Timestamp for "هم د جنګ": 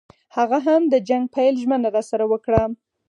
0.67-1.23